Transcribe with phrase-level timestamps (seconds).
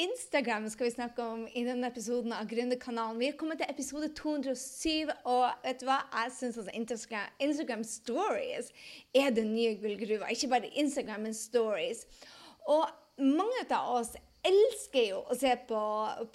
[0.00, 3.18] Instagram skal vi snakke om i denne episoden av Gründerkanalen.
[3.20, 5.98] Vi er kommet til episode 207, og vet du hva?
[6.14, 8.70] Jeg syns altså Instagram, Instagram, Stories
[9.12, 10.30] er den nye gullgruva.
[10.32, 12.06] Ikke bare Instagram, men Stories.
[12.64, 12.86] Og
[13.20, 14.14] mange av oss
[14.46, 15.80] elsker jo å se på,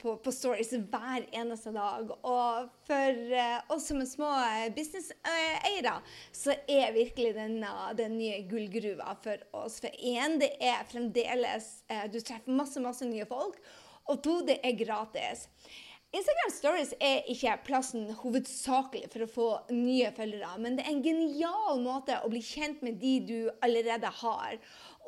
[0.02, 2.12] på, på, stories hver eneste dag.
[2.22, 4.32] Og for uh, oss som er små
[4.76, 5.96] businesseiere,
[6.36, 9.80] så er virkelig denne den nye gullgruva for oss.
[9.84, 13.60] For én, det er fremdeles uh, Du treffer masse, masse nye folk.
[14.12, 15.48] Og to, det er gratis.
[16.16, 21.02] Instagram Stories er ikke plassen hovedsakelig for å få nye følgere, men det er en
[21.04, 24.56] genial måte å bli kjent med de du allerede har.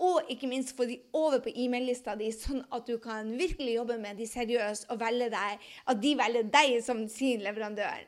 [0.03, 3.97] Og ikke minst få de over på e-mail-lista di, sånn at du kan virkelig jobbe
[4.03, 8.03] med de seriøst og velge deg, at de velger deg som sin leverandør.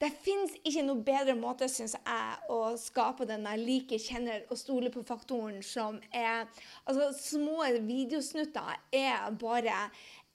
[0.00, 4.90] Det fins ikke noe bedre måte synes jeg, å skape denne like, kjenner og stole
[4.92, 6.48] på-faktoren som er
[6.84, 9.86] Altså, små videosnutter er bare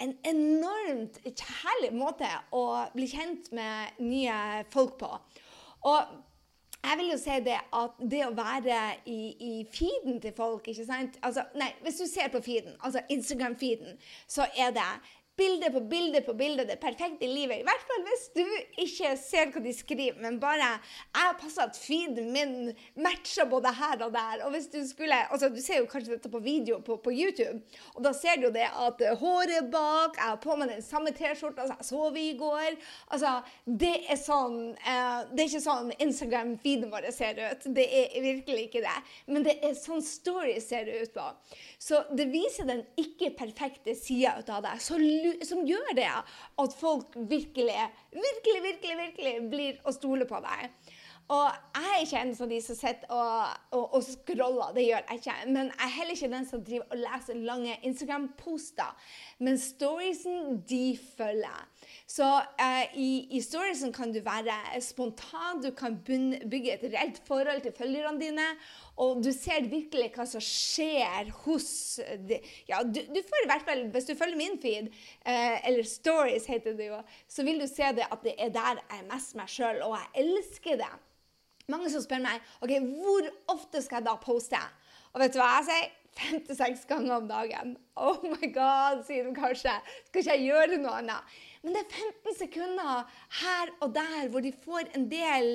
[0.03, 5.09] en enormt kjærlig måte å bli kjent med nye folk på.
[5.89, 6.15] Og
[6.87, 10.85] jeg vil jo si det at det å være i, i feeden til folk ikke
[10.87, 11.17] sant?
[11.25, 14.87] Altså, nei, Hvis du ser på feeden, altså Instagram-feeden, så er det
[15.37, 16.65] bilde på bilde på bilde.
[16.65, 17.61] Det perfekte livet.
[17.61, 18.43] I hvert fall hvis du
[18.83, 20.69] ikke ser hva de skriver, men bare
[21.15, 22.55] jeg passer at feeden min
[22.97, 24.43] matcher både her og der.
[24.45, 27.61] Og hvis Du skulle, altså du ser jo kanskje dette på video på, på YouTube,
[27.95, 31.13] og da ser du jo det at håret bak Jeg har på meg den samme
[31.15, 32.77] T-skjorta som jeg sov i går.
[33.13, 37.69] Altså, Det er sånn eh, Det er ikke sånn Instagram-feeden vår ser ut.
[37.77, 38.97] Det er virkelig ikke det.
[39.27, 41.27] Men det er sånn story ser det ut på.
[41.79, 44.81] Så det viser den ikke perfekte sida av deg.
[44.81, 44.97] Så
[45.47, 47.81] som gjør det at folk virkelig,
[48.15, 50.93] virkelig, virkelig, virkelig blir å stole på deg.
[51.27, 55.01] Og jeg er ikke en av de som sitter og, og, og, scroller, det gjør
[55.09, 55.35] jeg ikke.
[55.51, 59.09] Men jeg er heller ikke den som driver og leser lange Instagram-poster.
[59.43, 60.83] Men storiesen, de
[61.17, 61.65] følger.
[62.07, 67.59] Så uh, i, i storiesen kan du være spontan, du kan bygge et reelt forhold
[67.65, 68.45] til følgerne dine.
[69.03, 71.67] Og du ser virkelig hva som skjer hos
[72.29, 72.39] de.
[72.71, 74.87] Ja, du, du, får i hvert fall, Hvis du følger min feed,
[75.27, 78.79] eh, eller Stories heter det jo, så vil du se det at det er der
[78.79, 80.93] jeg er mest meg sjøl, og jeg elsker det.
[81.67, 84.59] Mange som spør meg ok, hvor ofte skal jeg da poste.
[85.11, 85.87] Og vet du hva jeg sier?
[86.17, 87.75] Fem til seks ganger om dagen.
[87.93, 89.73] Oh my god, sier de kanskje.
[90.07, 91.35] Skal ikke jeg gjøre noe annet?
[91.61, 95.51] Men det er 15 sekunder her og der hvor de får en del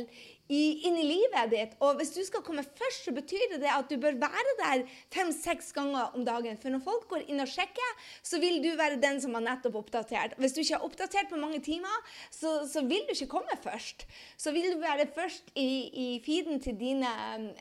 [0.52, 1.74] i, inn i livet ditt.
[1.84, 5.72] Og hvis du skal komme først, så betyr det at du bør være der fem-seks
[5.76, 6.58] ganger om dagen.
[6.60, 7.94] For når folk går inn og sjekker,
[8.26, 10.36] så vil du være den som har nettopp oppdatert.
[10.42, 14.06] Hvis du ikke har oppdatert på mange timer, så, så vil du ikke komme først.
[14.36, 15.70] Så vil du være først i,
[16.04, 17.08] i feeden til dine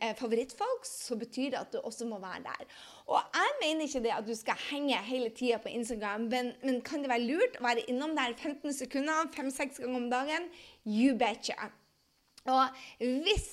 [0.01, 2.65] eh, favorittfolk, så betyr det at du også må være der.
[3.11, 6.81] Og jeg mener ikke det at du skal henge hele tida på Instagram, men, men,
[6.85, 10.49] kan det være lurt å være innom der 15 sekunder fem-seks ganger om dagen?
[10.85, 11.71] You betcha.
[12.49, 13.51] Og hvis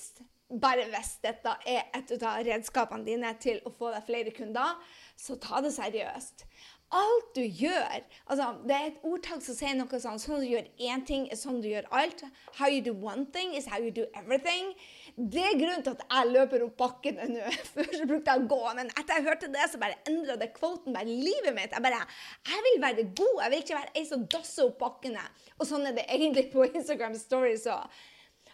[0.49, 4.79] bare hvis dette er et av redskapene dine til å få deg flere kunder,
[5.19, 6.47] så ta det seriøst.
[6.89, 10.65] Alt du gjør altså Det er et ordtak som sier noe sånn Sånn du gjør
[10.81, 12.23] én ting, er sånn du gjør alt.
[12.57, 14.71] How you do one thing is how you do everything.
[15.13, 17.45] Det er grunnen til at jeg løper opp bakkene nå.
[17.75, 20.49] Før så brukte jeg å gå, men etter jeg hørte det, så bare endra det
[20.57, 21.77] kvoten bare livet mitt.
[21.77, 22.01] Jeg bare
[22.49, 23.35] Jeg vil være god.
[23.43, 25.27] Jeg vil ikke være ei som dasser opp bakkene.
[25.59, 27.85] Og sånn er det egentlig på Instagram Stories òg.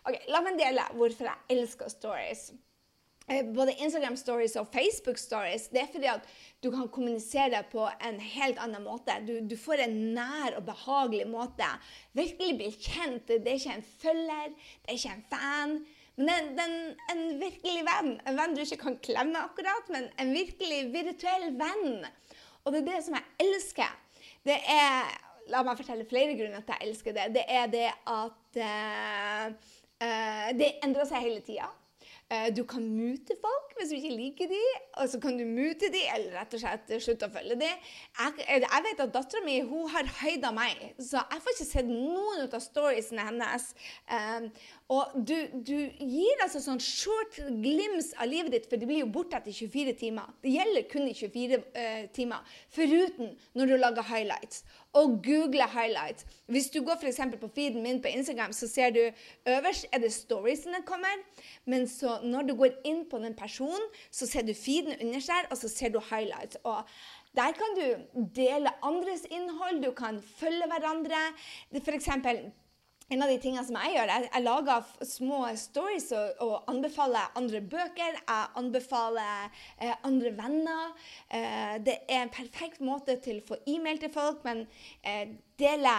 [0.05, 2.51] Ok, La meg dele hvorfor jeg elsker stories.
[3.25, 5.65] Eh, både Instagram stories og Facebook stories.
[5.73, 6.27] Det er fordi at
[6.61, 9.15] du kan kommunisere på en helt annen måte.
[9.25, 11.69] Du, du får en nær og behagelig måte.
[12.13, 13.25] Virkelig bli kjent.
[13.25, 15.75] Det er ikke en følger, det er ikke en fan.
[16.21, 18.13] Men det er en, virkelig venn.
[18.29, 22.05] En venn du ikke kan klemme akkurat, men en virkelig virtuell venn.
[22.63, 24.01] Og det er det som jeg elsker.
[24.45, 25.15] Det er
[25.53, 27.25] La meg fortelle flere grunner til at jeg elsker det.
[27.35, 29.53] Det er det at Eh,
[30.59, 31.71] det endrer seg hele tida.
[32.29, 34.61] Eh, du kan mute folk hvis du ikke liker de,
[35.01, 37.71] og så kan du mute de, eller rett og slett slutte å følge de.
[38.19, 39.57] Jeg, jeg vet at dattera mi
[39.91, 43.67] har høyda meg, så jeg får ikke sett noen av storiesene hennes.
[44.07, 44.47] Um,
[44.95, 45.35] og du,
[45.67, 49.55] du, gir altså sånn short glims av livet ditt, for det blir jo borte etter
[49.55, 50.31] 24 timer.
[50.45, 54.63] Det gjelder kun i 24 uh, timer, foruten når du lager highlights
[54.95, 56.25] og google highlights.
[56.47, 57.19] Hvis du går f.eks.
[57.41, 59.01] på feeden min på Instagram, så ser du
[59.51, 61.19] øverst er det storiesene kommer.
[61.65, 63.64] Men så når du går inn på den personen,
[64.11, 66.59] så ser du feeden underst der, og så ser du highlights.
[66.63, 66.83] Og
[67.35, 67.87] der kan du
[68.35, 71.23] dele andres innhold, du kan følge hverandre.
[71.81, 72.45] For eksempel,
[73.09, 77.35] en av de tingene som jeg gjør, jeg, jeg lager små stories og, og, anbefaler
[77.37, 78.17] andre bøker.
[78.17, 80.95] Jeg anbefaler eh, andre venner.
[81.29, 84.63] Eh, det er en perfekt måte til å få e-mail til folk, men
[85.05, 85.91] eh, dele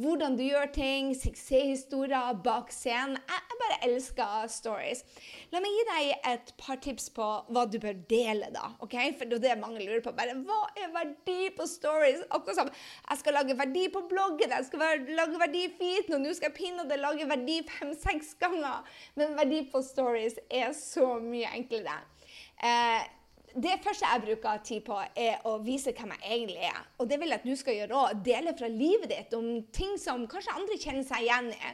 [0.00, 3.16] hvordan du gjør ting, suksesshistorier bak scenen.
[3.18, 5.02] Jeg, jeg, bare elsker stories.
[5.52, 8.72] La meg gi deg et par tips på hva du bør dele, da.
[8.84, 8.96] ok?
[9.18, 10.14] For det er det mange lurer på.
[10.16, 12.24] Bare, Hva er verdi på stories?
[12.28, 16.24] Akkurat som jeg skal lage verdi på bloggen, jeg skal lage verdi i feeden, og
[16.24, 18.84] nå skal jeg pinadø lage verdi fem-seks ganger.
[19.18, 21.96] Men verdi på stories er så mye enklere.
[22.58, 23.06] Eh,
[23.62, 26.80] det første jeg bruker tid på, er å vise hvem jeg egentlig er.
[26.98, 28.22] Og det vil jeg at du skal gjøre òg.
[28.26, 31.72] Dele fra livet ditt om ting som kanskje andre kjenner seg igjen i.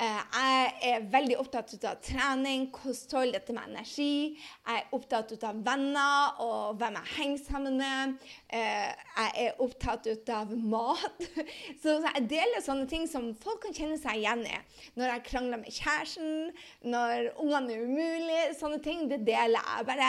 [0.00, 4.32] Eh, jeg er veldig opptatt av trening, kosthold, dette med energi.
[4.32, 8.14] Jeg er opptatt av venner og hvem jeg henger sammen med.
[8.48, 8.86] Eh,
[9.18, 11.26] jeg er opptatt av mat.
[11.82, 14.54] Så jeg deler sånne ting som folk kan kjenne seg igjen i.
[14.96, 16.48] Når jeg krangler med kjæresten,
[16.80, 18.48] når ungene er umulige.
[18.56, 19.86] Sånne ting, det deler jeg.
[19.90, 20.08] Bare,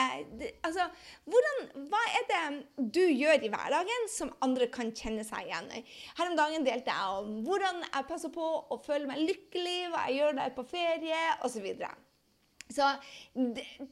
[0.70, 0.88] altså,
[1.28, 1.62] hvordan,
[1.92, 2.42] hva er det
[2.96, 5.84] du gjør i hverdagen som andre kan kjenne seg igjen i?
[6.16, 10.06] Her om dagen delte jeg om hvordan jeg passer på å føle meg lykkelig hva
[10.08, 11.68] jeg gjør der på ferie, osv.
[11.72, 11.90] Så,
[12.72, 12.88] så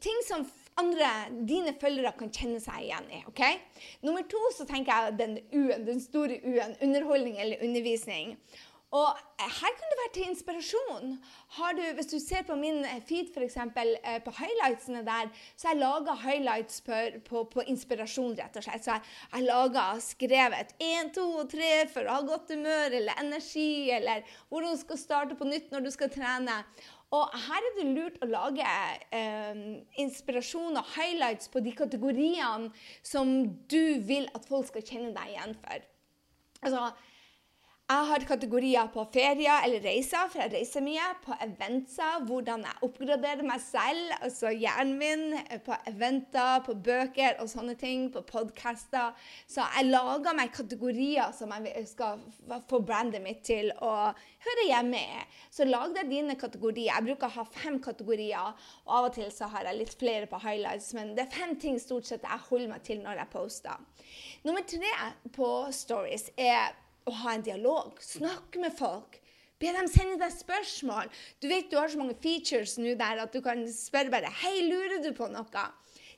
[0.01, 0.47] ting som
[0.81, 1.09] andre,
[1.49, 3.21] dine følgere kan kjenne seg igjen i.
[3.29, 3.43] ok?
[4.07, 8.37] Nummer to så tenker jeg den U-en, den store U-en, underholdning eller undervisning.
[8.91, 11.13] Og her kan det være til inspirasjon.
[11.79, 13.57] Du, hvis du ser på min feed, f.eks.
[13.57, 16.97] Eh, på highlightsene der, så har jeg laga highlights på,
[17.29, 18.83] på, på, inspirasjon, rett og slett.
[18.85, 19.05] Så jeg
[19.37, 24.27] har laga skrevet 1, 2 og 3 for å ha godt humør eller energi, eller
[24.49, 26.59] hvordan du skal starte på nytt når du skal trene.
[27.15, 28.67] Og her er det lurt å lage
[29.15, 29.63] eh,
[30.03, 32.73] inspirasjon og highlights på de kategoriene
[33.07, 33.33] som
[33.71, 35.89] du vil at folk skal kjenne deg igjen for.
[36.61, 36.85] Altså,
[37.91, 41.07] jeg har kategorier på ferier eller reiser, for jeg reiser mye.
[41.25, 45.25] På eventer, hvordan jeg oppgraderer meg selv, altså hjernen min.
[45.67, 48.05] På eventer, på bøker og sånne ting.
[48.15, 49.17] På podkaster.
[49.51, 52.23] Så jeg lager meg kategorier som jeg skal
[52.71, 53.95] få brandet mitt til å
[54.45, 55.25] høre hjemme i.
[55.51, 56.93] Så lag deg dine kategorier.
[56.93, 58.55] Jeg bruker å ha fem kategorier.
[58.85, 61.57] Og av og til så har jeg litt flere på highlights, men det er fem
[61.59, 63.83] ting stort sett jeg holder meg til når jeg poster.
[64.47, 64.95] Nummer tre
[65.35, 66.71] på stories er
[67.08, 67.99] å ha en dialog.
[68.05, 69.20] Snakke med folk.
[69.61, 71.11] Be dem sende deg spørsmål.
[71.41, 74.62] Du vet du har så mange features nå der at du kan spørre bare Hei,
[74.64, 75.64] lurer du på noe?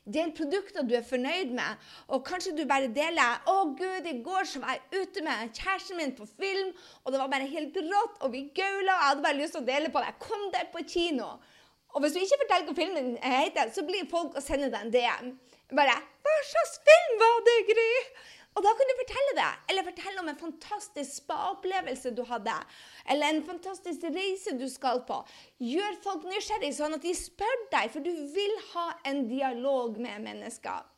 [0.02, 1.82] Del produkter du er fornøyd med.
[2.10, 5.96] Og kanskje du bare deler 'Å, gud, i går så var jeg ute med kjæresten
[5.96, 6.72] min på film,
[7.04, 9.62] og det var bare helt rått, og vi gaula, og jeg hadde bare lyst til
[9.62, 10.18] å dele på det.
[10.18, 11.38] Kom deg på kino.'
[11.94, 14.94] Og hvis du ikke forteller hva filmen heter, så blir folk og sender deg en
[14.94, 15.26] DM.
[15.76, 18.06] Bare 'Hva slags film var det, Gry?'
[18.52, 19.50] Og da kan du fortelle det.
[19.70, 22.54] Eller fortelle om en fantastisk spa-opplevelse du hadde.
[23.10, 25.22] Eller en fantastisk reise du skal på.
[25.72, 30.20] Gjør folk nysgjerrig, sånn at de spør deg, for du vil ha en dialog med
[30.26, 30.88] mennesker.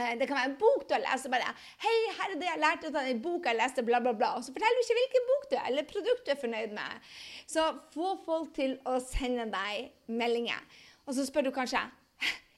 [0.00, 1.54] Eh, det kan være en bok du har lest, og bare
[1.84, 4.36] 'Hei, her er det jeg lærte av den boka jeg leste', bla, bla, bla.
[4.36, 7.10] Og så forteller du ikke hvilken bok du er, eller produkt du er fornøyd med.
[7.46, 10.60] Så få folk til å sende deg meldinger.
[11.06, 11.80] Og så spør du kanskje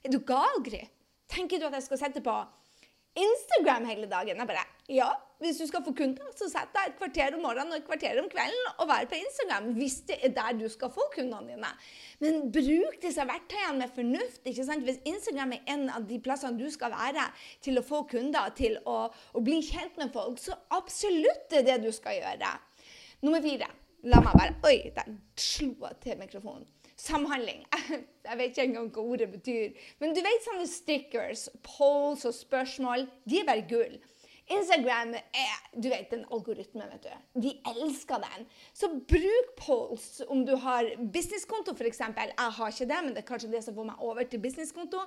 [0.03, 0.87] 'Er du gal, Gry?
[1.27, 2.35] Tenker du at jeg skal sette på
[3.15, 4.37] Instagram hele dagen.
[4.37, 5.07] Jeg bare Ja,
[5.41, 8.19] hvis du skal få kunder, så sett deg et kvarter om morgenen og et kvarter
[8.21, 11.71] om kvelden og vær på Instagram hvis det er der du skal få kundene dine.
[12.21, 14.41] Men bruk disse verktøyene med fornuft.
[14.45, 14.85] ikke sant?
[14.85, 17.25] Hvis Instagram er en av de plassene du skal være
[17.65, 21.67] til å få kunder, til å, å bli kjent med folk, så absolutt det er
[21.71, 22.53] det du skal gjøre.
[23.25, 23.71] Nummer fire.
[24.05, 26.67] La meg bare Oi, der slo jeg til mikrofonen.
[27.05, 27.63] Samhandling.
[28.27, 29.77] Jeg vet ikke engang hva ordet betyr.
[30.01, 33.97] Men du vet sånne stickers, polls og spørsmål, de er bare gull.
[34.53, 36.85] Instagram er du vet, en algoritme.
[36.91, 37.41] vet du.
[37.41, 38.45] De elsker den.
[38.73, 41.99] Så bruk polls om du har businesskonto, f.eks.
[41.99, 45.01] Jeg har ikke det, men det er kanskje det som får meg over til businesskonto.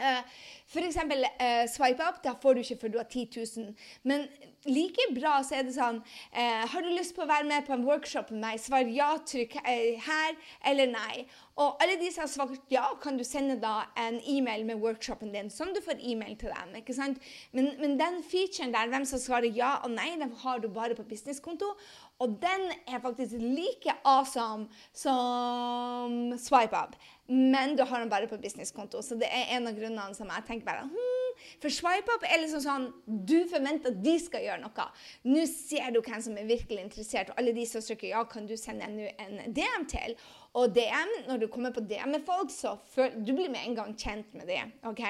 [0.00, 0.22] Uh,
[0.66, 0.96] F.eks.
[0.96, 3.74] Uh, swipe up, da får du ikke før du har 10 000.
[4.02, 4.26] Men
[4.66, 7.74] like bra så er det sånn uh, Har du lyst på å være med på
[7.76, 8.62] en workshop med meg?
[8.62, 10.34] Svar ja, trykk her
[10.66, 11.26] eller nei.
[11.54, 15.30] Og alle de som har svart ja, kan du sende da en e-mail med workshopen
[15.30, 16.74] din, som du får e-mail til dem.
[16.80, 17.22] ikke sant?
[17.52, 20.98] Men, men, den featuren der, hvem som svarer ja og nei, den har du bare
[20.98, 21.70] på businesskonto.
[22.18, 26.98] Og den er faktisk like awesome som swipe up.
[27.26, 29.00] Men du har den bare på businesskonto.
[29.02, 32.60] Så det er en av grunnene som jeg tenker bare hmm, For swipe-up er liksom
[32.60, 34.86] sånn Du forventer at de skal gjøre noe.
[35.24, 38.48] Nå ser du hvem som er virkelig interessert, og alle de som trykker ja, kan
[38.50, 40.18] du sende en, en DM til.
[40.54, 43.80] Og DM, når du kommer på DM med folk, så føl, du blir med en
[43.80, 44.60] gang kjent med det.
[44.84, 45.02] ok?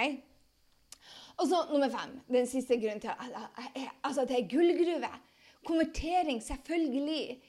[1.43, 2.15] Og så nummer fem.
[2.31, 5.11] Den siste grunnen til altså, det er gullgruve.
[5.67, 7.41] Konvertering, selvfølgelig.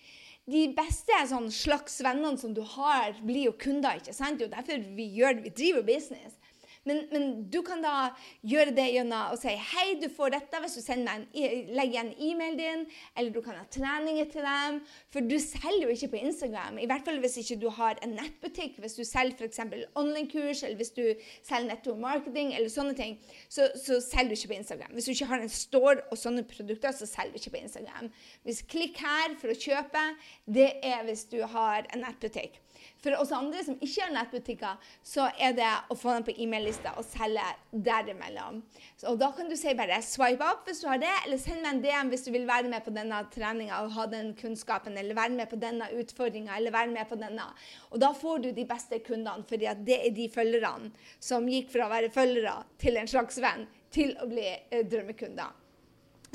[0.45, 3.97] De beste sånn, slags vennene som du har, blir jo kunder.
[3.97, 4.39] ikke sant?
[4.39, 5.41] Det er derfor vi gjør.
[5.45, 6.37] Vi driver business.
[6.85, 8.11] Men, men, du kan da
[8.45, 12.59] gjøre det gjennom å si hei, du får dette hvis du en, legger igjen e-mailen
[12.59, 12.83] din,
[13.17, 14.77] eller du kan ha treninger til dem.
[15.13, 16.77] For du selger jo ikke på Instagram.
[16.81, 18.77] I hvert fall hvis ikke du har en nettbutikk.
[18.83, 19.63] Hvis du selger f.eks.
[19.97, 21.03] online-kurs, eller hvis du
[21.41, 23.17] selger netto marketing, eller sånne ting,
[23.49, 24.93] så, så, selger du ikke på Instagram.
[24.93, 28.13] Hvis du ikke har en store og sånne produkter, så selger du ikke på Instagram.
[28.45, 30.05] Hvis klikk her for å kjøpe,
[30.45, 32.61] det er hvis du har en nettbutikk.
[33.05, 36.95] For oss andre som ikke har nettbutikker, så er det å få dem på e-mail-lista
[36.97, 38.63] og selge derimellom.
[38.97, 41.61] Så, og da kan du si bare 'swipe up' hvis du har det, eller send
[41.61, 44.97] meg en DM hvis du vil være med på denne treninga og ha den kunnskapen,
[44.97, 47.45] eller være med på denne utfordringa, eller være med på denne.
[47.91, 51.85] Og da får du de beste kundene, fordi det er de følgerne som gikk fra
[51.85, 55.53] å være følgere til en slags venn til å bli eh, drømmekunder.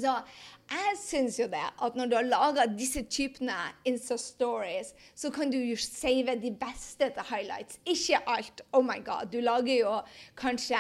[0.01, 0.17] Så
[0.71, 3.57] jeg syns jo det at når du har laga disse typene
[3.89, 7.81] Insta-stories, så kan du jo save de beste til highlights.
[7.87, 8.63] Ikke alt.
[8.73, 9.33] Oh my god.
[9.33, 9.97] Du lager jo
[10.39, 10.79] kanskje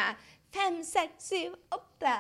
[0.55, 2.13] fem, seks, syv, åtte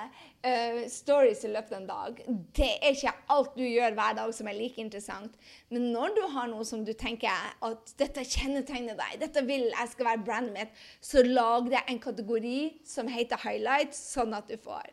[0.46, 2.20] uh, stories i løpet av en dag.
[2.56, 5.34] Det er ikke alt du gjør hver dag som er like interessant.
[5.70, 7.30] Men når du har noe som du tenker
[7.66, 12.02] at dette kjennetegner deg, dette vil jeg skal være brandet mitt, så lag det en
[12.02, 14.90] kategori som heter highlights, sånn at du får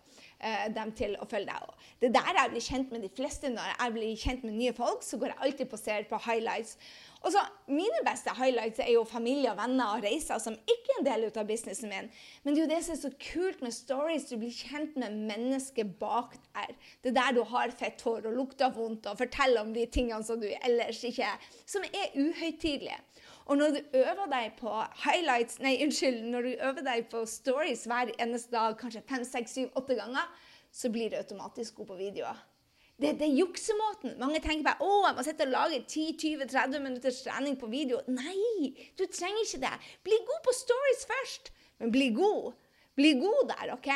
[0.75, 1.85] dem til å følge deg.
[2.01, 3.49] Det er der jeg blir kjent med de fleste.
[3.49, 6.75] Når jeg blir kjent med nye folk, så går jeg alltid på ser på highlights.
[7.25, 11.07] Og så, Mine beste highlights er jo familie, venner og reiser, som ikke er en
[11.07, 12.11] del av businessen min.
[12.43, 14.27] Men det er jo det som er så kult med stories.
[14.29, 16.77] Du blir kjent med mennesket bak der.
[17.01, 20.23] Det er der du har fett hår og lukter vondt og forteller om de tingene
[20.23, 21.33] som du ellers ikke
[21.65, 23.01] Som er uhøytidelige.
[23.47, 24.71] Og når du øver deg på
[25.05, 29.55] highlights, nei, unnskyld, når du øver deg på stories hver eneste dag, kanskje fem, seks,
[29.55, 30.27] syv, åtte ganger,
[30.73, 32.41] så blir du automatisk god på videoer.
[32.97, 34.15] Det, det, er juksemåten.
[34.19, 38.01] Mange tenker bare å, jeg må sitte og lage 10-20-30 minutters trening på video.
[38.09, 39.73] Nei, du trenger ikke det.
[40.07, 41.51] Bli god på stories først.
[41.77, 42.55] Men bli god.
[42.97, 43.91] Bli god der, OK?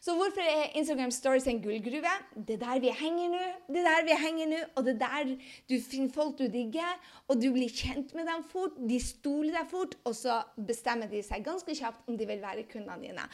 [0.00, 2.12] Så hvorfor er Instagram Stories en gullgruve?
[2.34, 5.00] Det er der vi henger nå, det er der vi henger nå, og det er
[5.02, 5.32] der
[5.68, 6.94] du finner folk du digger,
[7.28, 11.20] og du blir kjent med dem fort, de stoler deg fort, og så bestemmer de
[11.26, 13.26] seg ganske kjapt om de vil være kundene dine.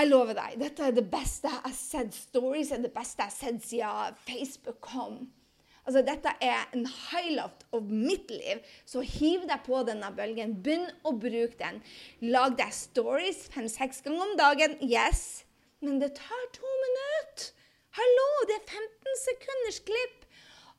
[0.00, 2.18] Jeg lover deg, dette er det beste jeg har sett.
[2.18, 5.20] Stories er det beste jeg har sett siden Facebook kom.
[5.86, 8.60] Altså, dette er en highlight av mitt liv.
[8.86, 10.56] Så hiv deg på denne bølgen.
[10.62, 11.80] Begynn å bruke den.
[12.30, 14.76] Lag deg stories fem-seks ganger om dagen.
[14.86, 15.44] Yes.
[15.80, 17.52] Men det tar to minutter!
[17.96, 20.26] Hallo, det er 15 sekunders klipp!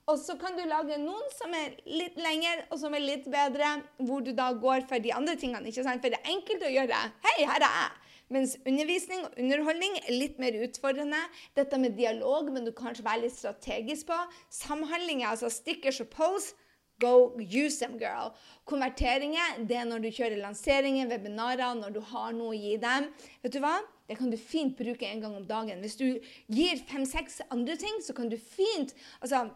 [0.10, 3.72] Og så kan du lage noen som er litt lengre og som er litt bedre,
[4.02, 5.70] hvor du da går for de andre tingene.
[5.70, 6.04] ikke sant?
[6.04, 7.02] For det er enkelt å gjøre.
[7.26, 7.98] Hei, her er jeg!
[8.32, 11.20] Mens undervisning og underholdning er litt mer utfordrende.
[11.58, 14.20] Dette med dialog men du kanskje være litt strategisk på.
[14.54, 16.54] Samhandling, altså stickers og pose.
[17.02, 18.32] Go use them, girl.
[18.70, 23.10] Konverteringer det er når du kjører lanseringer, webinarer, når du har noe å gi dem.
[23.42, 23.80] Vet du hva?
[24.08, 25.82] Det kan du fint bruke en gang om dagen.
[25.82, 26.08] Hvis du
[26.52, 29.50] gir fem-seks andre ting, så kan du fint altså,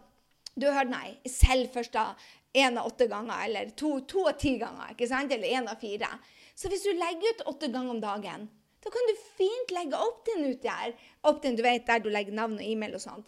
[0.56, 2.14] Du har hørt meg selv først da
[2.56, 5.34] én av åtte ganger, eller to, to av ti ganger, ikke sant?
[5.36, 6.08] eller én av fire.
[6.56, 8.46] Så hvis du legger ut åtte ganger om dagen,
[8.86, 10.94] da kan du fint legge opp den ut der.
[11.28, 13.28] Opp den, du vet, der du legger navn og e-mail og sånt.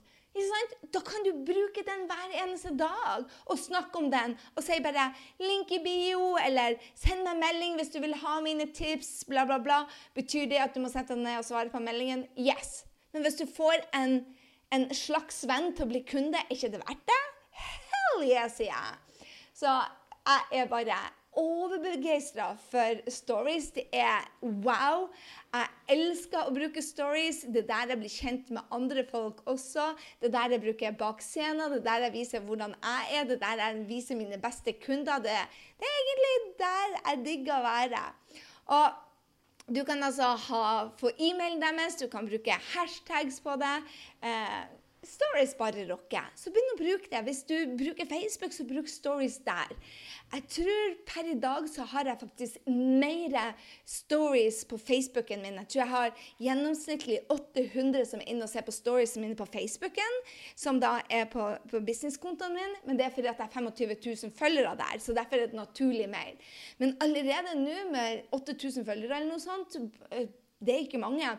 [0.93, 4.37] Da kan du bruke den hver eneste dag og snakke om den.
[4.55, 8.67] Og si bare 'link i bio', eller 'send meg melding hvis du vil ha mine
[8.73, 9.79] tips', bla, bla, bla.
[10.15, 12.27] Betyr det at du må sette deg ned og svare på meldingen?
[12.37, 12.85] Yes.
[13.13, 14.25] Men hvis du får en,
[14.71, 17.21] en slags venn til å bli kunde, er ikke det verdt det?
[17.51, 19.25] Hell yeah, sier jeg.
[19.53, 19.67] Så
[20.27, 20.97] jeg er bare
[21.37, 23.69] overbegeistra for stories.
[23.75, 25.07] Det er wow.
[25.53, 27.43] Jeg elsker å bruke stories.
[27.45, 29.91] Det er der jeg blir kjent med andre folk også.
[30.21, 33.27] Det er der jeg bruker bak scenen, det er der jeg viser hvordan jeg er,
[33.29, 35.21] det er der jeg viser mine beste kunder.
[35.23, 35.35] Det,
[35.77, 38.07] det er egentlig der jeg digger å være.
[38.77, 39.03] Og
[39.67, 40.65] du kan altså ha,
[40.99, 43.77] få e-mailen deres, du kan bruke hashtags på det.
[44.23, 44.59] Eh,
[45.07, 46.25] Stories bare rocker.
[46.35, 47.21] Så begynn å bruke det.
[47.27, 49.71] Hvis du bruker Facebook, så bruk stories der.
[50.27, 53.53] Jeg tror per i dag så har jeg faktisk mer
[53.87, 55.59] stories på Facebooken min.
[55.61, 59.47] Jeg tror jeg har gjennomsnittlig 800 som er inne og ser på storiesene mine på
[59.47, 60.19] Facebooken,
[60.55, 62.75] som da er på, på businesskontoen min.
[62.89, 65.61] Men det er fordi at jeg har 25 000 følgere der, så derfor er det
[65.61, 66.35] naturlig mer.
[66.77, 69.79] Men allerede nå med 8000 følgere eller noe sånt,
[70.59, 71.37] det er ikke mange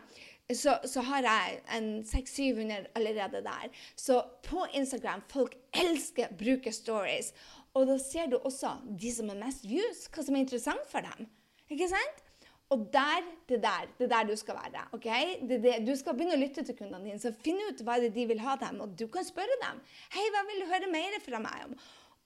[0.53, 3.69] så, så, har jeg en 600-700 allerede der.
[3.95, 7.33] Så på Instagram folk elsker å bruke stories.
[7.77, 11.05] Og da ser du også de som har mest views, hva som er interessant for
[11.05, 11.29] dem.
[11.69, 12.25] Ikke sant?
[12.73, 14.83] Og der, det der, det der du skal være.
[14.93, 15.07] ok?
[15.49, 17.21] Det, det, du skal begynne å lytte til kundene dine.
[17.21, 19.81] så Finn ut hva det de vil ha dem, og du kan spørre dem.
[20.13, 21.73] Hei, hva vil du høre mer fra meg om?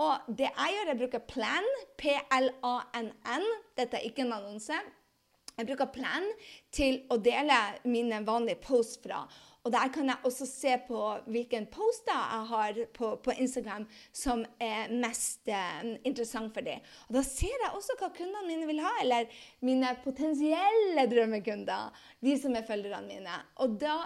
[0.03, 1.69] Og det jeg gjør, jeg bruker Plan,
[2.01, 3.47] P-L-A-N-N.
[3.77, 4.79] Dette er ikke en annonse.
[5.53, 6.27] Jeg bruker Plan
[6.73, 9.23] til å dele mine vanlige posts fra.
[9.63, 11.01] Og der kan jeg også se på
[11.31, 16.83] hvilke poster jeg har på, på Instagram som er mest eh, interessant for dem.
[17.07, 19.31] Og da ser jeg også hva kundene mine vil ha, eller
[19.63, 21.95] mine potensielle drømmekunder.
[22.19, 23.39] De som er følgerne mine.
[23.63, 24.01] Og da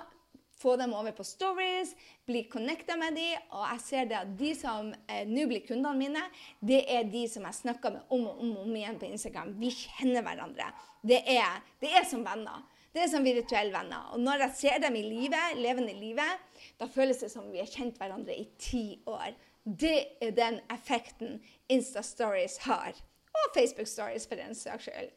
[0.61, 1.95] få dem over på stories,
[2.25, 3.49] bli connecta med dem.
[3.49, 6.23] Og jeg ser det at de som eh, nå blir kundene mine,
[6.61, 9.55] det er de som jeg snakker med om og om, om igjen på Instagram.
[9.57, 10.69] Vi kjenner hverandre.
[11.01, 12.65] Det er, det er som venner.
[12.97, 14.07] Det er som virtuelle venner.
[14.15, 16.39] Og når jeg ser dem i livet, levende livet,
[16.81, 19.35] da føles det som vi har kjent hverandre i ti år.
[19.61, 21.35] Det er den effekten
[21.69, 22.97] Insta Stories har.
[23.37, 25.13] Og Facebook Stories, for den saks skyld.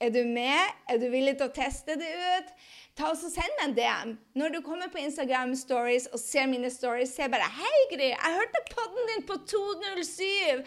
[0.00, 0.74] Er du med?
[0.86, 2.50] Er du villig til å teste det ut?
[2.98, 4.12] Ta oss og Send meg en DM.
[4.38, 8.36] Når du kommer på Instagram Stories og ser mine stories, se bare 'Hei, Gry, jeg
[8.38, 10.62] hørte podden din på 207.'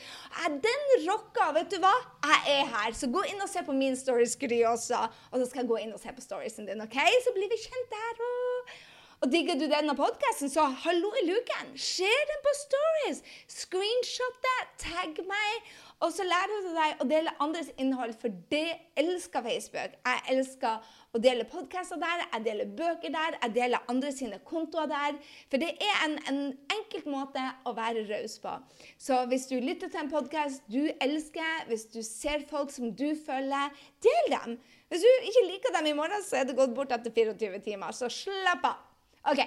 [0.67, 1.51] Den rocka!
[1.55, 1.95] Vet du hva?
[2.27, 2.91] Jeg er her.
[2.91, 4.99] Så gå inn og se på min stories, Gry, også.
[5.31, 6.97] Og så skal jeg gå inn og se på storiesen din, OK?
[7.23, 8.75] Så blir vi kjent der òg.
[9.21, 11.67] Og digger du denne podkasten, så hallo i luken!
[11.77, 13.19] Share den på stories!
[13.47, 14.61] Screenshot det!
[14.81, 15.67] Tagg meg!
[16.01, 19.99] Og så lærer hun deg å dele andres innhold, for det elsker Facebook.
[20.01, 24.89] Jeg elsker å dele podkaster der, jeg deler bøker der, jeg deler andre sine kontoer
[24.89, 25.19] der.
[25.51, 26.41] For det er en, en
[26.73, 28.55] enkelt måte å være raus på.
[28.97, 33.11] Så hvis du lytter til en podkast du elsker, hvis du ser folk som du
[33.25, 34.61] følger, del dem!
[34.91, 37.93] Hvis du ikke liker dem i morgen, så er det gått bort etter 24 timer,
[37.95, 38.87] så slapp av.
[39.29, 39.41] OK.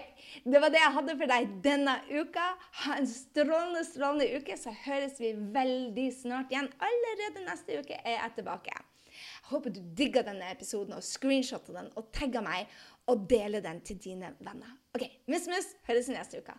[0.45, 2.47] Det var det jeg hadde for deg denne uka.
[2.85, 6.71] Ha en strålende, strålende uke, så høres vi veldig snart igjen.
[6.89, 8.75] Allerede neste uke er jeg tilbake.
[8.75, 12.71] Jeg håper du digga denne episoden og screenshotta den og tagga meg
[13.11, 14.79] og deler den til dine venner.
[14.95, 15.07] OK.
[15.31, 15.75] Mus, mus.
[15.89, 16.57] Høres neste uke.